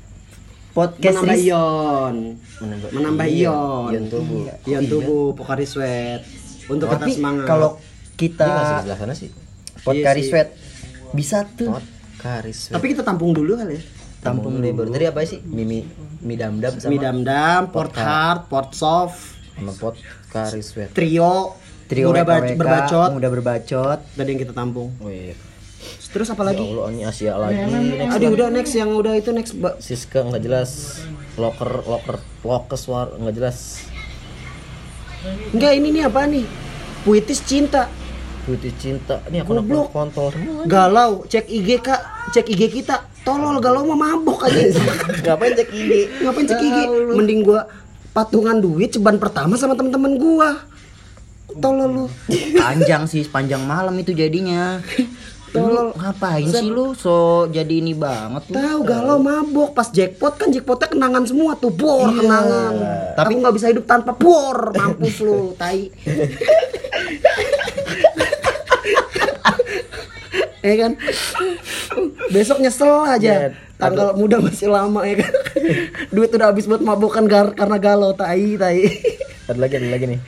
[0.70, 2.14] podcast menambah ris- ion.
[2.62, 3.90] Menambah- menambah iya, ion.
[3.90, 4.42] Ion tubuh.
[4.62, 6.22] ion tubuh Pokari Sweat.
[6.70, 7.46] Untuk tetap Tapi semangat.
[7.50, 9.30] kalau masih kita sebelah sana sih.
[9.82, 10.30] Podkari Iya.
[10.30, 10.48] Sweat
[11.10, 11.74] bisa tuh.
[11.74, 12.78] Potkari sweat.
[12.78, 13.82] Tapi kita tampung dulu kali ya.
[14.22, 15.42] Tampung lebar tadi apa sih?
[15.42, 15.82] Mimi
[16.22, 19.18] mi dam dam sama Mi Damdam, Port Hard, Port Soft,
[19.58, 20.94] sama Potkari sweat.
[20.94, 21.58] Trio,
[21.92, 23.10] trio Muda WKWK, Berbacot.
[23.12, 24.00] muda berbacot.
[24.16, 24.88] Tadi yang kita tampung.
[25.04, 25.36] Wih,
[26.08, 27.60] terus apa ya lagi Allah ini Asia lagi.
[27.68, 29.74] next aduh udah next yang udah itu next Mbak.
[29.76, 30.70] Siska nggak jelas.
[31.36, 33.84] Locker locker locker suara nggak jelas.
[35.52, 36.44] Enggak ini nih apa nih?
[37.04, 37.86] Puitis cinta.
[38.42, 39.22] Putih cinta.
[39.30, 39.94] Ini aku Goblok.
[39.94, 40.34] kontol?
[40.66, 42.34] Galau cek IG kak.
[42.34, 43.06] Cek IG kita.
[43.22, 44.66] Tolol galau mah mabok aja.
[45.30, 45.90] Ngapain cek IG
[46.26, 46.78] ngapain cek IG
[47.14, 47.70] mending gua
[48.10, 50.58] patungan duit ceban pertama sama temen-temen gua
[51.58, 52.04] tolol lu.
[52.56, 54.80] Panjang sih panjang malam itu jadinya.
[55.52, 56.96] Lu ngapain sih lu?
[56.96, 59.76] So jadi ini banget tahu galau mabok.
[59.76, 62.74] Pas jackpot kan jackpotnya kenangan semua tuh bor kenangan.
[63.18, 65.92] Tapi nggak bisa hidup tanpa bor mampus lu tai.
[70.62, 70.94] Ya kan?
[72.30, 73.50] Besok nyesel aja.
[73.50, 75.34] Ya, tanggal muda masih lama ya kan?
[76.14, 78.86] Duit udah habis buat mabokan gar karena galau tai tai
[79.42, 80.20] Ada lagi ada lagi nih.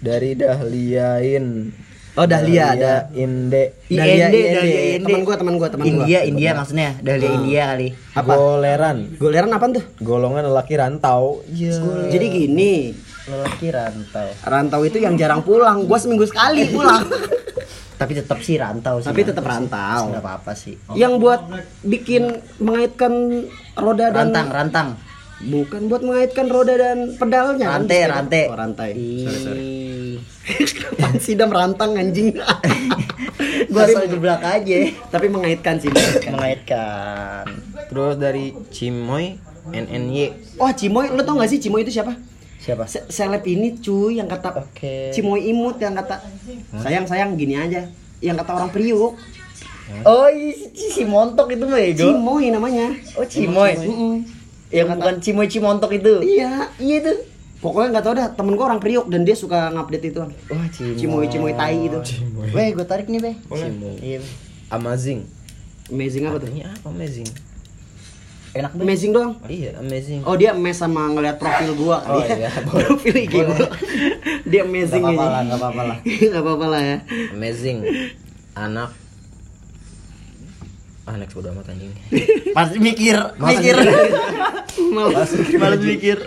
[0.00, 1.46] Dari Dahliain.
[2.12, 2.94] Oh, Dahlia, ada.
[3.14, 3.78] Inde.
[3.86, 4.50] Dahlia IND, IND.
[4.50, 5.04] Dahlia IND.
[5.06, 6.02] Teman gua, teman gua, teman gua.
[6.02, 8.32] India India maksudnya Dahlia India kali Apa?
[8.34, 8.96] Goleran.
[9.14, 11.38] goleran apa tuh Golongan lelaki rantau.
[11.46, 11.78] Iya.
[12.10, 12.72] jadi gini
[13.24, 14.26] Lelaki rantau.
[14.42, 17.06] rantau itu yang jarang pulang gua seminggu sekali pulang
[18.00, 21.46] tapi tetap sih rantau sih tapi tetap rantau nggak apa-apa sih yang buat
[21.84, 23.44] bikin mengaitkan
[23.76, 24.88] roda dan rantang rantang
[25.42, 28.12] bukan buat mengaitkan roda dan pedalnya kan, rantai sepeda.
[28.12, 28.42] rantai.
[28.44, 28.90] Oh, rantai.
[29.24, 29.62] Sorry sorry.
[30.00, 30.14] Ih.
[30.90, 32.34] Apaan sih dam rantang anjing.
[33.70, 34.78] Gua asal geblak aja.
[35.08, 35.88] tapi mengaitkan sih
[36.26, 37.44] mengaitkan.
[37.86, 40.56] Terus dari Cimoy NNY.
[40.56, 42.18] oh Cimoy lo tau gak sih Cimoy itu siapa?
[42.58, 42.84] Siapa?
[42.84, 45.08] Se- seleb ini cuy yang kata Oke.
[45.10, 46.18] Cimoy imut yang kata
[46.76, 47.86] sayang sayang gini aja.
[48.18, 49.14] Yang kata orang Priuk.
[50.02, 51.94] Oh i- si montok itu mah ya?
[51.94, 52.90] Cimoy namanya.
[53.14, 53.72] Oh cimoy.
[53.78, 54.14] Mm-mm.
[54.70, 57.18] Yang bukan cimoy cimontok itu iya iya tuh
[57.58, 61.26] pokoknya nggak tau dah temen gua orang Priuk dan dia suka ngupdate itu wah Cimoy
[61.26, 61.98] Cimoy tai itu
[62.50, 63.32] Weh, gue tarik nih, Be.
[63.48, 63.94] Cimoy.
[64.00, 64.20] Iya.
[64.70, 65.26] Amazing.
[65.88, 67.28] amazing apa tuh apa amazing?
[68.50, 68.82] Enak banget.
[68.84, 70.20] amazing doang Iya, amazing.
[70.24, 72.34] Oh dia mes sama ngeliat profil gua kali Oh, ya.
[72.36, 72.82] iya, boleh.
[72.84, 73.58] profil IG gua.
[74.42, 75.30] dia amazing Gak apa-apa ini.
[75.30, 75.98] lah, gak apa-apa lah.
[76.02, 76.98] Gak apa-apa lah ya.
[77.30, 77.78] Amazing.
[78.52, 78.90] Anak
[81.10, 81.90] Ah, next udah amat anjing.
[82.56, 83.74] Pasti mikir, mikir.
[84.94, 85.34] Malas.
[85.62, 86.22] Malas mikir.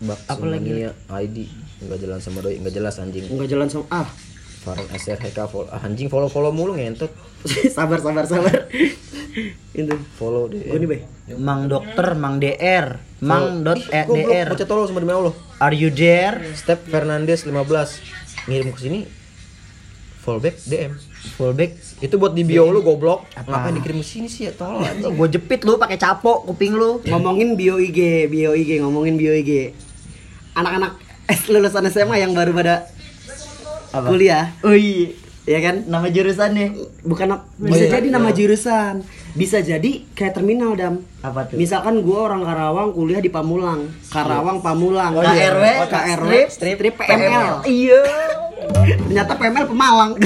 [0.00, 0.72] Bak Apa lagi?
[0.72, 1.36] Sumania ID
[1.84, 3.28] enggak jalan sama doi, enggak jelas anjing.
[3.28, 4.08] Enggak jalan sama ah.
[4.60, 7.12] Farhan SR HK follow ah, anjing follow-follow mulu ngentot.
[7.76, 8.72] sabar sabar sabar.
[9.76, 10.00] Itu.
[10.16, 10.64] Follow deh.
[10.64, 11.00] Gua nih, Bay.
[11.36, 14.48] Mang dokter, Mang DR, Mang dot e- Goblok, DR.
[14.48, 15.36] Baca tolol sama demi Allah.
[15.60, 16.40] Are you there?
[16.56, 19.00] Step Fernandes 15 ngirim ke sini
[20.20, 21.76] fallback DM Fullback.
[22.00, 23.44] itu buat di bio lu goblok Apa?
[23.60, 27.04] ngapain dikirim ke sini sih ya tolol anjing Gue jepit lu pakai capok kuping lu.
[27.04, 29.76] Ngomongin bio IG, bio IG, ngomongin bio IG.
[30.52, 30.96] Anak-anak
[31.46, 32.88] lulusan SMA yang baru pada
[33.90, 34.06] Apa?
[34.06, 35.12] kuliah, Oh iya.
[35.44, 35.84] ya kan?
[35.84, 36.66] Nama jurusannya.
[37.02, 37.92] Bukan ap- bisa iya.
[37.92, 38.36] jadi nama Iya.
[38.36, 38.94] jurusan.
[39.30, 41.04] Bisa jadi kayak terminal, Dam.
[41.20, 41.54] Apa tuh?
[41.54, 43.90] Misalkan gua orang Karawang kuliah di Pamulang.
[44.08, 45.12] Karawang Pamulang.
[45.12, 45.52] Oh, iya.
[45.52, 47.62] KRW, Oh, KRW, strip, strip, strip, PML.
[47.62, 48.02] Iya.
[49.06, 50.10] Ternyata PML Pemalang.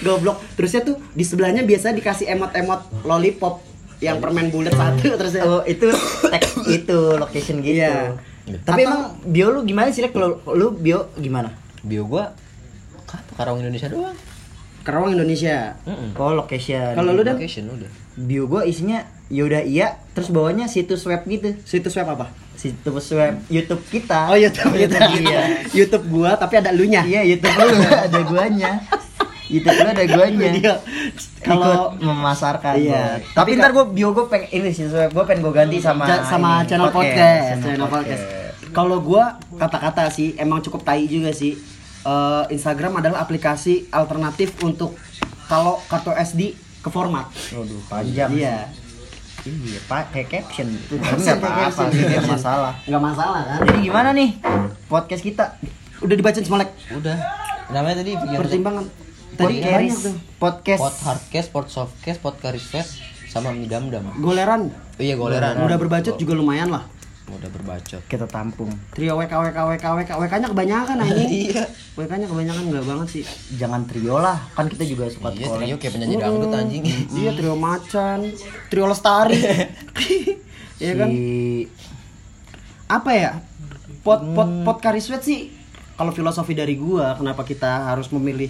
[0.00, 0.40] Goblok.
[0.56, 3.60] Terusnya tuh di sebelahnya biasa dikasih emot-emot lollipop
[4.00, 5.44] yang permen bulat satu terusnya.
[5.44, 5.92] Oh, itu
[6.26, 7.84] teks itu location gitu.
[7.84, 8.16] Iya.
[8.64, 10.02] Tapi Atau- emang bio lu gimana sih?
[10.08, 11.52] Kalau lu bio gimana?
[11.80, 12.36] bio gua
[13.08, 14.12] apa Karawang Indonesia doang
[14.84, 15.80] Karawang Indonesia.
[15.88, 16.12] Mm-mm.
[16.12, 16.92] Oh, location.
[16.92, 21.94] Kalau lu location udah bio gua isinya yaudah iya terus bawahnya situs web gitu situs
[21.96, 22.28] web apa?
[22.60, 25.16] Situs web YouTube kita Oh YouTube, YouTube.
[25.18, 25.42] iya
[25.72, 27.00] YouTube gua tapi ada lunya.
[27.02, 27.64] iya YouTube lu
[28.06, 28.72] ada guanya
[29.46, 30.50] YouTube lu ada guanya
[31.40, 33.16] kalau memasarkan Iya.
[33.32, 36.04] Tapi Tapi ntar gua bio gua pengen ini situs web gua pengen gua ganti sama
[36.04, 38.22] Ja- sama ini, channel podcast, channel channel podcast.
[38.70, 41.56] Kalau gua kata-kata sih emang cukup tai juga sih.
[42.00, 44.96] Eh, Instagram adalah aplikasi alternatif untuk
[45.46, 47.28] kalau kartu SD ke format.
[47.50, 48.70] Waduh, panjang Iya.
[49.42, 52.28] Iya pakai caption itu nggak apa-apa nggak caption.
[52.28, 53.58] masalah Nggak masalah kan?
[53.62, 54.30] jadi gimana nih
[54.86, 55.44] podcast kita
[56.00, 56.70] Udah dibacain Smolek.
[56.90, 57.16] udah
[57.68, 58.84] namanya tadi Pertimbangan.
[59.30, 60.14] Tadi podcast banyak tuh.
[60.36, 62.90] podcast pot hardcase pot softcase pot karisfest
[63.26, 64.68] sama midam dam Goleran.
[64.68, 66.84] oh iya goleran Mudah berbacot juga lumayan lah.
[67.36, 68.02] Udah berbacot.
[68.10, 68.70] Kita tampung.
[68.94, 71.30] Trio WK WK WK WK WK-nya kebanyakan anjing.
[71.50, 71.64] iya.
[71.94, 73.24] WK-nya kebanyakan enggak banget sih.
[73.54, 74.38] jangan trio lah.
[74.56, 76.82] Kan kita juga suka iya trio kayak penyanyi dangdut anjing.
[77.20, 78.32] Iya, trio macan,
[78.72, 79.38] trio lestari.
[80.80, 81.08] Iya kan?
[82.88, 83.30] Apa ya?
[84.00, 85.52] Pot pot pot kariswet sih.
[86.00, 88.48] Kalau filosofi dari gua kenapa kita harus memilih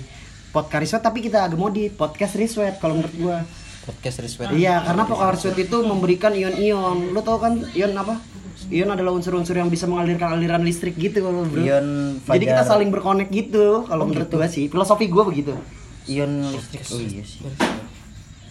[0.55, 3.39] pot kariswet tapi kita agak mau di podcast riswet kalau menurut gua.
[3.81, 7.11] Podcast respect iya karena pot kariswet itu memberikan ion-ion.
[7.11, 8.30] Lo tau kan ion apa
[8.71, 11.43] ion adalah unsur-unsur yang bisa mengalirkan aliran listrik gitu bro.
[11.59, 12.79] Ion jadi kita Fajar.
[12.79, 14.71] saling berkonek gitu kalau menurut gua sih.
[14.71, 15.59] Filosofi gua begitu.
[16.07, 17.43] Ion listrik oh iya sih.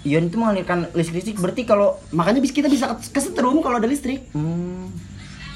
[0.04, 4.28] Ion itu mengalirkan listrik berarti kalau makanya bis- kita bisa kesetrum kalau ada listrik.
[4.36, 4.92] Hmm,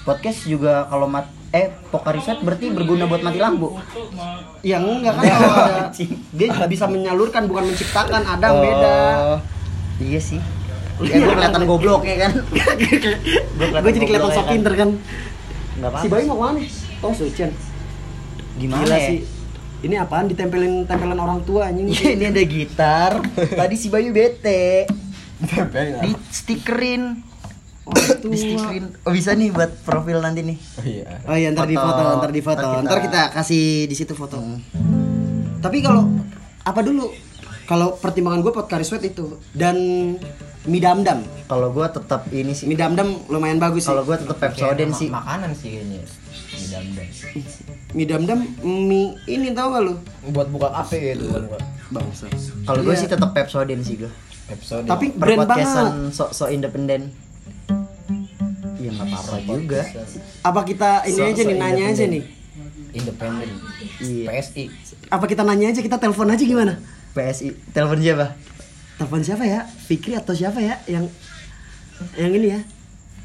[0.08, 3.78] podcast juga kalau mat eh pokariset berarti berguna buat mati lampu?
[4.66, 5.24] Ya enggak kan?
[5.38, 5.94] Kalau ada
[6.34, 8.26] dia bisa menyalurkan bukan menciptakan.
[8.26, 8.96] Ada yang beda.
[9.38, 9.40] Oh,
[10.02, 10.42] iya sih
[11.02, 12.32] ya gue kelihatan goblok ya kan?
[13.82, 14.54] Gue jadi kelihatan sok ya kan?
[14.54, 14.90] pinter kan?
[16.00, 16.60] Si Bayu mau ke mana
[17.02, 17.50] oh Sucian
[18.54, 19.10] gimana Gila ya?
[19.10, 19.20] sih.
[19.84, 20.32] Ini apaan?
[20.32, 21.92] Ditempelin tempelan orang tua anjing.
[21.92, 23.12] Iya, ini ada gitar.
[23.36, 24.88] Tadi si Bayu bete.
[26.00, 27.20] Di stikerin
[27.84, 30.56] orang di stikerin oh bisa nih buat profil nanti nih.
[30.56, 31.08] Oh iya.
[31.28, 31.92] Oh iya ntar di Foto.
[31.92, 32.64] foto ntar di foto.
[32.64, 34.40] Ntar kita- ntar kita kasih di situ foto.
[35.60, 36.08] Tapi kalau
[36.64, 37.12] apa dulu?
[37.64, 39.76] Kalau pertimbangan gue podcast sweat itu dan
[40.64, 41.24] mie damdam.
[41.46, 42.66] Kalau gua tetap ini sih.
[42.66, 43.90] Mie damdam lumayan bagus sih.
[43.90, 45.08] Kalau gua tetap Pepsodent Ma- sih.
[45.10, 46.02] Makanan sih kayaknya.
[46.54, 46.88] Di dalam
[47.94, 49.94] Mie damdam mie ini tau gak lu?
[50.30, 51.60] Buat buka kafe itu kan gua.
[51.90, 52.26] Bangsa.
[52.64, 53.02] Kalau gua Iya.
[53.02, 54.12] sih tetap Pepsodent sih gua.
[54.46, 54.84] Episode.
[54.84, 55.88] Tapi brand banget.
[56.12, 57.12] Sok-sok independen.
[58.78, 59.82] Ya nggak apa-apa juga.
[60.42, 62.24] Apa kita ini So- aja so nih nanya aja nih.
[62.94, 63.50] independen.
[63.98, 64.28] Iya.
[64.30, 64.64] PSI.
[65.10, 66.78] Apa kita nanya aja kita telepon aja gimana?
[67.14, 67.54] PSI.
[67.72, 68.34] Telepon siapa?
[68.96, 69.62] Telepon siapa ya?
[69.66, 71.06] Fikri atau siapa ya yang
[72.14, 72.60] yang ini ya?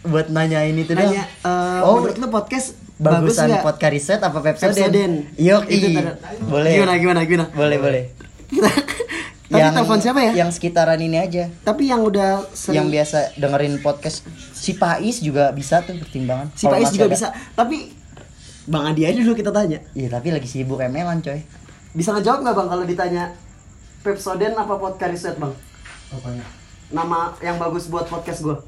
[0.01, 3.65] Buat nanya ini tuh Nanya eh, Oh, menurut lu podcast bagus Bagusan nggak?
[3.65, 4.39] podcast riset apa
[5.67, 6.71] Itu tar- boleh.
[6.73, 7.47] Gimana gimana gimana?
[7.51, 8.05] Boleh, boleh.
[9.49, 10.33] Tapi telepon siapa ya?
[10.37, 11.49] Yang sekitaran ini aja.
[11.63, 14.21] Tapi yang udah sering Yang biasa dengerin podcast
[14.53, 16.53] si Pais juga bisa tuh pertimbangan.
[16.53, 17.15] si Pais juga ada.
[17.17, 17.27] bisa.
[17.57, 17.97] Tapi
[18.69, 19.81] Bang Adi aja dulu kita tanya.
[19.97, 21.41] Iya, tapi lagi sibuk emelan, coy.
[21.91, 23.33] Bisa ngejawab nggak Bang kalau ditanya
[23.99, 25.55] Pepsodent apa podcast riset Bang?
[26.89, 28.63] Nama yang bagus buat podcast gua.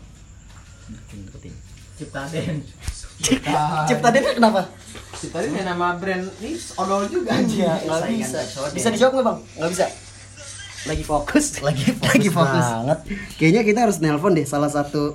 [1.97, 2.65] Ciptaden.
[3.87, 4.67] Cipta Den kenapa?
[5.15, 8.39] Ciptaden ya nama brand ini odol juga Iya, nggak bisa.
[8.73, 9.39] Bisa dijawab nggak Bang?
[9.61, 9.87] Nggak bisa.
[10.89, 11.47] Lagi fokus.
[11.67, 12.67] Lagi fokus, Lagi fokus.
[12.67, 12.99] banget.
[13.37, 15.15] Kayaknya kita harus nelpon deh salah satu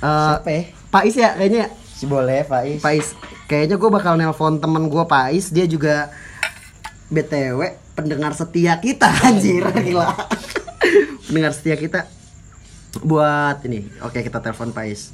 [0.00, 0.62] eh Siapa ya?
[0.90, 1.64] Pais ya kayaknya.
[1.94, 2.80] Si boleh, Pais.
[2.82, 3.14] Pais.
[3.46, 5.52] Kayaknya gue bakal nelpon temen gue Pais.
[5.52, 6.10] Dia juga
[7.12, 10.10] BTW pendengar setia kita anjir gila.
[11.26, 12.06] pendengar setia kita
[13.00, 13.86] buat ini.
[14.02, 15.10] Oke, kita telepon Pais.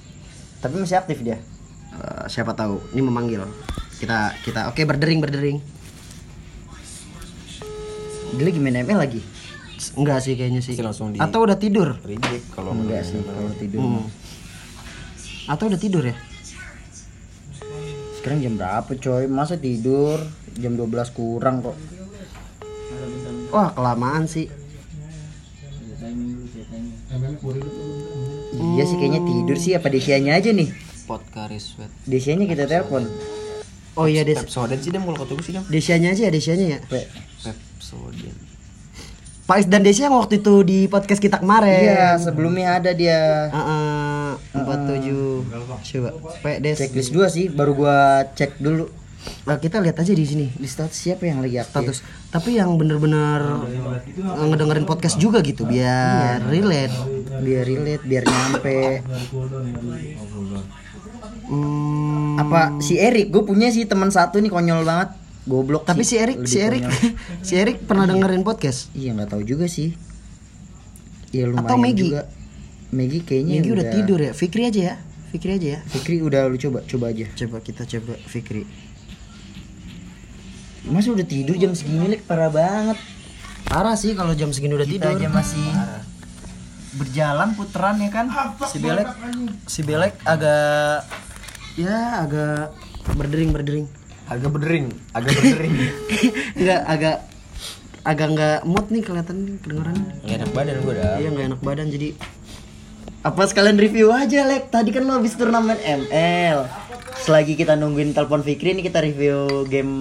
[0.61, 1.40] Tapi masih aktif dia.
[1.90, 3.45] Eh, siapa tahu ini memanggil.
[3.97, 5.59] Kita kita oke berdering berdering.
[8.31, 9.21] Dia lagi main ML lagi.
[9.97, 10.77] Enggak sih kayaknya sih.
[10.77, 11.97] Sih, langsung di- Atau udah tidur?
[12.01, 13.81] Reject kalau Enggak sih kalau tidur.
[13.81, 14.05] Hmm.
[15.49, 16.16] Atau udah tidur ya?
[18.21, 19.25] Sekarang jam berapa, coy?
[19.27, 20.21] Masa tidur?
[20.61, 21.77] Jam 12 kurang kok.
[23.51, 24.47] Wah, kelamaan sih.
[28.51, 30.71] Iya sih kayaknya tidur sih apa Desianya aja nih.
[31.05, 31.91] podcast sweat.
[32.07, 33.11] Desianya kita telepon.
[33.99, 34.39] Oh iya, Des.
[34.39, 35.63] Pepsodent sih dia mulai kata gue sih dia.
[35.67, 36.79] Desianya aja ya, Desianya ya.
[36.87, 37.11] Pe-
[37.43, 38.39] Pepsodent.
[39.43, 41.83] Pais dan Desia yang waktu itu di podcast kita kemarin.
[41.83, 43.51] Iya, sebelumnya ada dia.
[43.51, 45.43] Heeh, empat tujuh.
[45.83, 46.79] Coba, P Des.
[46.79, 47.99] Checklist dua sih, baru gua
[48.31, 48.87] cek dulu.
[49.21, 51.73] Nah, kita lihat aja di sini Di status siapa yang lagi aktif?
[51.93, 51.99] status.
[52.29, 53.41] Tapi yang bener-bener
[54.17, 56.95] ngedengerin podcast juga gitu, biar relate.
[57.39, 59.05] Biar relate, biar nyampe.
[61.43, 63.29] Hmm, Apa si Erik?
[63.29, 65.13] Gue punya sih teman satu nih konyol banget.
[65.43, 66.85] Goblok tapi si sih, Erik, si Erik,
[67.47, 68.93] si Erik pernah dengerin podcast.
[68.93, 69.97] Iya nggak tahu juga sih.
[71.33, 72.03] Iya lumayan Atau Maggie?
[72.07, 72.23] juga.
[72.91, 74.33] Maggie kayaknya Minggu udah tidur ya.
[74.33, 74.95] Fikri aja ya.
[75.33, 75.81] Fikri aja ya.
[75.87, 77.27] Fikri udah lu coba coba aja.
[77.35, 78.63] Coba kita coba Fikri.
[80.87, 82.97] Masa udah tidur jam segini lek parah banget.
[83.66, 85.21] Parah sih kalau jam segini udah Kita tidur.
[85.21, 85.66] aja masih
[86.90, 88.27] berjalan puteran ya kan.
[88.66, 89.09] Si Belek,
[89.69, 91.07] si Belek agak
[91.77, 92.75] ya agak
[93.14, 93.87] berdering berdering.
[94.27, 95.75] Agak berdering, agak berdering.
[96.55, 97.16] Enggak agak
[98.01, 99.97] agak nggak mood nih kelihatan nih kedengeran.
[100.25, 101.14] Gak enak badan gue dah.
[101.21, 102.09] Iya nggak enak badan jadi
[103.21, 104.73] Apa sekalian review aja lek?
[104.73, 106.64] Tadi kan lo habis turnamen ML.
[107.21, 109.93] Selagi kita nungguin telepon Fikri nih kita review game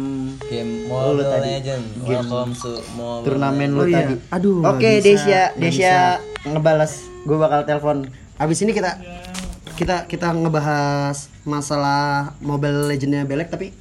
[0.48, 1.50] Game lu Mobile tadi.
[1.52, 1.84] Legend.
[2.02, 3.98] Welcome to Mobile turnamen Oh lo iya.
[4.00, 4.16] tadi.
[4.32, 5.96] Aduh, Oke, Desya, nggak Desya
[6.48, 7.04] ngebalas.
[7.28, 8.08] Gue bakal telepon.
[8.40, 8.96] abis ini kita
[9.76, 13.76] kita kita ngebahas masalah Mobile Legendnya Belek tapi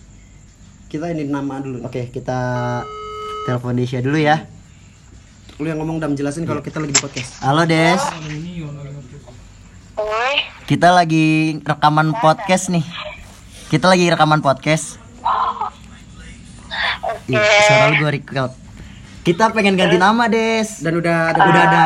[0.91, 1.87] kita ini nama dulu.
[1.87, 2.39] Oke, kita
[3.47, 4.51] telepon Desya dulu ya.
[5.63, 7.39] Lu yang ngomong dan jelasin kalau kita lagi di podcast.
[7.39, 8.03] Halo Des.
[9.99, 10.35] Oi,
[10.67, 13.08] Kita lagi rekaman podcast nih.
[13.69, 14.97] Kita lagi rekaman podcast.
[17.29, 18.53] Ih, suara lu gue record.
[19.21, 20.81] Kita pengen ganti nama, Des.
[20.81, 21.85] Dan udah ada Udah ada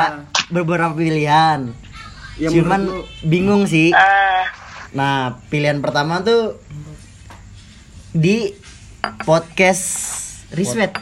[0.49, 1.75] beberapa pilihan.
[2.39, 3.91] Yang Cuman menurut bingung sih.
[3.91, 4.43] eh,
[4.93, 6.61] Nah, pilihan pertama tuh
[8.13, 8.53] di
[9.25, 9.85] podcast
[10.53, 10.93] Riswet.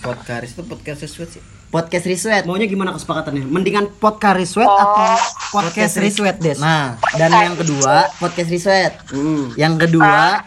[0.00, 1.42] Podcast itu podcast sweat sih.
[1.72, 2.44] Podcast Riswet.
[2.44, 3.48] maunya gimana kesepakatannya?
[3.48, 5.16] Mendingan podcast Riswet atau
[5.56, 6.60] podcast Riswet, Des?
[6.60, 8.92] Nah, dan yang kedua podcast Riswet.
[9.08, 9.56] Hmm.
[9.56, 10.44] Yang kedua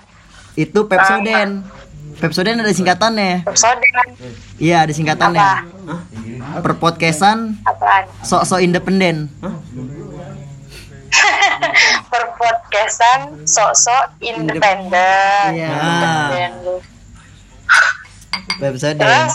[0.53, 1.65] itu Pepsoden.
[2.21, 3.41] Pepsoden ada singkatannya.
[3.41, 4.07] episode kan
[4.61, 5.49] Iya, ada singkatannya.
[6.61, 8.05] Perpodcastan apaan?
[8.21, 9.33] sok-sok independen.
[12.13, 15.57] Perpodcastan sok-sok independen.
[15.57, 15.73] Iya.
[18.61, 19.01] Pepsoden.
[19.01, 19.33] Terus?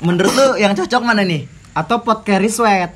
[0.00, 1.44] Menurut lu yang cocok mana nih?
[1.76, 2.90] Atau podcast Riswet?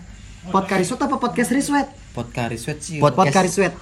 [0.49, 1.89] Podcast Riswet apa podcast Riswet?
[2.15, 2.97] Podcast sweat sih.
[3.03, 3.19] Podcast.
[3.19, 3.75] Podcast Riswet.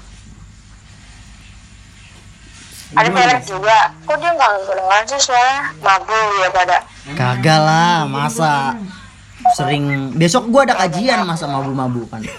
[2.92, 3.78] Ada Felix juga.
[4.04, 5.60] Kok dia nggak kedengeran sih suaranya?
[5.80, 6.76] Mabuk ya pada.
[7.12, 8.52] Kagak lah, masa
[9.52, 12.20] sering besok gua ada kajian masa mabu-mabukan.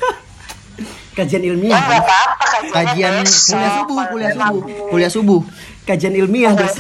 [1.13, 1.77] Kajian Ya ilmiah.
[1.77, 3.53] apa-apa kajiannya Kajian besok.
[3.53, 5.41] kuliah subuh, kuliah subuh, kuliah subuh.
[5.85, 6.73] Kajian ilmiah, Des.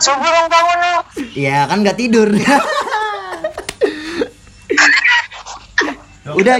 [0.00, 0.96] Subuh dong bangun lu.
[1.36, 2.24] Ya kan nggak tidur.
[6.32, 6.56] Udah,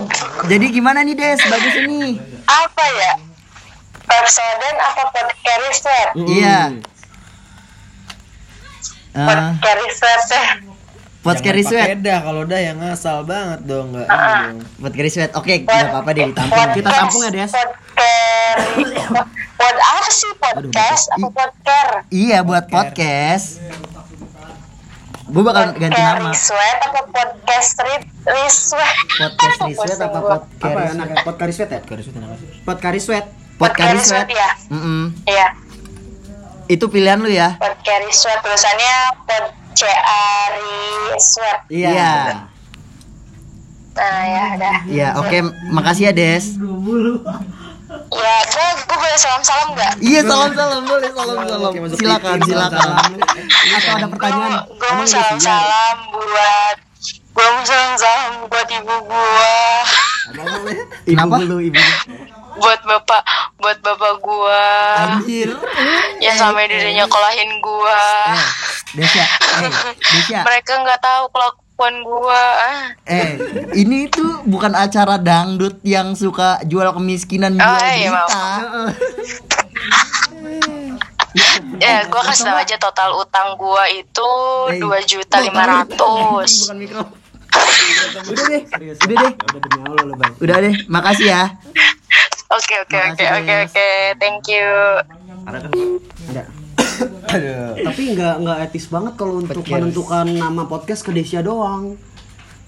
[0.47, 1.41] jadi gimana nih Des?
[1.43, 2.17] Bagus ini.
[2.45, 3.13] Apa ya?
[4.03, 6.09] Pepsodent apa podcast sweat?
[6.19, 6.59] Iya.
[9.11, 9.99] Eh, Podcast
[11.21, 11.99] podcast sweat.
[12.01, 14.57] dah kalau dah yang ngasal banget dong nggak dong.
[14.81, 15.31] Podcast sweat.
[15.35, 16.57] Oke, nggak apa-apa deh ditampung.
[16.57, 17.51] Podcast- Kita tampung ya, Des.
[17.51, 18.67] Podcast.
[19.55, 21.93] Pod apa sih podcast apa podcast?
[22.11, 23.47] Iya, buat podcast.
[25.31, 26.31] Gue bakal ganti Podcast nama.
[26.35, 27.71] Sweat apa podcast
[28.27, 28.95] Riswet?
[29.17, 30.93] Podcast Riswet apa Apa podcast?
[30.93, 31.17] enaknya?
[31.23, 31.81] Pot kari sweat ya?
[32.67, 33.27] Pot kari sweat.
[33.55, 34.29] Podcast Sweat sweat.
[34.33, 34.51] ya?
[34.69, 35.03] Mm-mm.
[35.25, 35.47] Iya.
[36.67, 37.55] Itu pilihan lu ya?
[37.57, 39.95] Podcast Sweat tulisannya pod C A
[40.49, 40.75] R I
[41.17, 41.59] Sweat.
[41.69, 42.13] Iya.
[43.91, 44.77] Nah ya udah.
[44.89, 45.37] Iya, oke,
[45.69, 46.57] makasih ya Des.
[47.91, 49.93] Ya, gue gue boleh salam-salam nggak?
[49.99, 51.73] Iya, salam-salam boleh salam-salam.
[51.91, 52.89] Silakan, silakan.
[53.75, 54.53] Atau ada pertanyaan?
[54.71, 56.77] Gue mau salam-salam buat
[57.11, 59.55] gue mau salam-salam buat ibu gua,
[61.03, 61.41] Kenapa?
[61.41, 61.83] Ibu lu, ibu.
[62.61, 63.23] buat bapak,
[63.57, 64.63] buat bapak gua,
[65.17, 65.49] Anjir.
[66.21, 67.97] yang sampai dirinya kolahin gua.
[68.29, 68.47] Eh,
[69.01, 69.25] Desya,
[69.65, 70.41] eh, Desya.
[70.47, 71.70] Mereka nggak tahu kelakuan
[72.05, 72.45] gua.
[72.61, 72.93] ah.
[73.09, 73.41] Eh,
[73.75, 78.45] ini tuh bukan acara dangdut yang suka jual kemiskinan jual Oh, iya, berita.
[81.79, 84.31] Ya, gua kasih tau aja total utang gua itu
[84.69, 86.67] Eh, dua juta lima ratus.
[86.67, 87.03] Bukan mikro.
[88.27, 88.63] Udah deh,
[89.07, 89.33] udah deh.
[90.43, 91.43] Udah deh, makasih ya.
[92.51, 93.89] Oke oke oke oke oke,
[94.19, 94.67] thank you.
[97.81, 99.75] Tapi nggak nggak etis banget kalau untuk Podcast.
[99.77, 101.95] menentukan nama podcast ke Desia doang.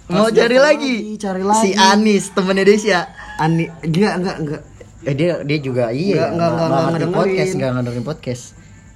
[0.06, 0.94] Mau Harus cari daftar lagi?
[1.16, 1.62] Cari lagi.
[1.62, 3.00] Si Anis, temennya Desya.
[3.38, 4.62] Ani, dia enggak enggak.
[5.02, 7.16] Eh dia dia juga iya Nggak, nggak, nggak, nggak ngedengerin.
[7.16, 8.42] podcast nggak ngedengerin podcast.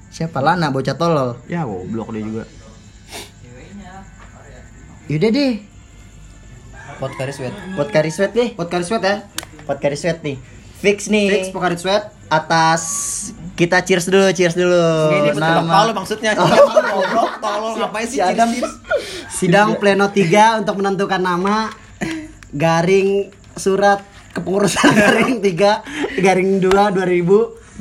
[0.08, 1.30] Siapa Lana bocah tolol.
[1.46, 2.44] Ya goblok dia juga.
[5.06, 5.54] Yaudah deh,
[6.96, 7.54] Podcast sweat.
[7.78, 8.48] podcast sweat deh.
[8.52, 9.16] Podcast sweat ya.
[9.62, 10.36] Podcast sweat nih.
[10.76, 11.26] Fix nih.
[11.30, 12.04] Fix podcast sweat.
[12.26, 12.82] Atas
[13.56, 14.84] kita cheers dulu, cheers dulu.
[15.10, 16.36] Ini Nama- lu maksudnya.
[16.36, 18.20] Goblok, tolol ngapain sih?
[18.20, 18.52] Si Adam.
[19.26, 21.72] Sidang pleno 3 untuk menentukan nama
[22.52, 26.68] garing surat kepengurusan garing 3 garing 2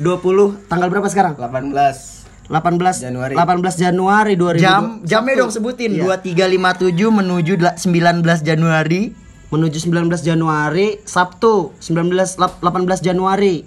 [0.66, 1.36] tanggal berapa sekarang?
[1.36, 3.34] 18 18 Januari.
[3.34, 3.42] 18
[3.76, 4.62] Januari 2020.
[4.62, 5.90] Jam jamnya dong sebutin.
[5.92, 6.16] Iya.
[6.22, 9.02] 2357 menuju dela- 19 Januari.
[9.46, 13.62] menuju 19 Januari Sabtu 19 lap- 18 Januari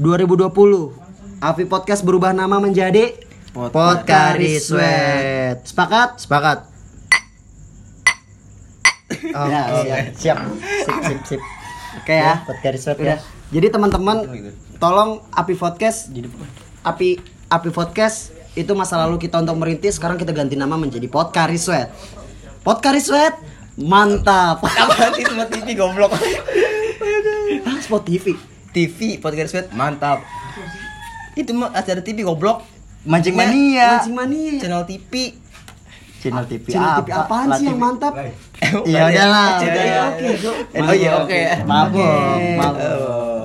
[0.00, 1.07] 2020
[1.38, 3.14] Avi Podcast berubah nama menjadi
[3.54, 5.62] Podcari Sweat.
[5.62, 6.18] Sepakat?
[6.18, 6.58] Sepakat.
[9.32, 10.14] Oh, Ya, oh, siap.
[10.14, 10.38] siap.
[11.06, 11.40] Sip, sip.
[11.96, 12.42] Oke ya.
[12.42, 13.18] Podcari Sweat Udah.
[13.18, 13.24] ya.
[13.48, 14.16] Jadi teman-teman
[14.76, 16.10] tolong Api Podcast
[16.82, 21.54] Api Api Podcast itu masa lalu kita untuk merintis sekarang kita ganti nama menjadi Podcari
[21.54, 21.94] Sweat.
[22.66, 23.38] Podcari Sweat
[23.78, 24.58] mantap.
[24.82, 26.12] Apaan sih semua TV goblok
[27.78, 28.34] Spot TV.
[28.68, 30.20] TV podcast sweat mantap
[31.38, 32.66] Itu mah acara TV goblok
[33.06, 33.88] Mancing Ya, mania.
[34.02, 34.58] Mancing mania.
[34.58, 35.12] Channel TV
[36.18, 38.12] Channel TV Channel TV apaan sih yang mantap?
[38.90, 39.62] Iya udahlah.
[39.62, 40.82] Udah.
[40.82, 42.02] Oh iya oke mabuk.
[42.66, 43.37] Oh.